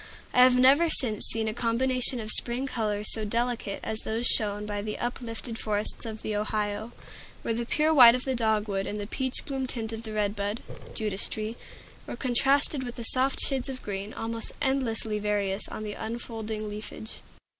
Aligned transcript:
I 0.33 0.41
have 0.41 0.57
never 0.57 0.89
since 0.89 1.27
seen 1.27 1.47
a 1.47 1.53
combination 1.53 2.19
of 2.19 2.31
spring 2.31 2.65
colors 2.65 3.11
so 3.13 3.23
delicate 3.23 3.79
as 3.83 3.99
those 3.99 4.25
shown 4.25 4.65
by 4.65 4.81
the 4.81 4.97
uplifted 4.97 5.59
forests 5.59 6.07
of 6.07 6.23
the 6.23 6.35
Ohio, 6.35 6.91
where 7.43 7.53
the 7.53 7.67
pure 7.67 7.93
white 7.93 8.15
of 8.15 8.23
the 8.25 8.33
dogwood 8.33 8.87
and 8.87 8.99
the 8.99 9.05
peach 9.05 9.45
bloom 9.45 9.67
tint 9.67 9.93
of 9.93 10.01
the 10.01 10.13
red 10.13 10.35
bud 10.35 10.61
(Judas 10.95 11.29
tree) 11.29 11.55
were 12.07 12.15
contrasted 12.15 12.81
with 12.81 12.99
soft 13.05 13.41
shades 13.41 13.69
of 13.69 13.83
green, 13.83 14.11
almost 14.11 14.53
endlessly 14.59 15.19
various, 15.19 15.67
on 15.67 15.83
the 15.83 15.93
unfolding 15.93 16.67
leafage. 16.67 17.21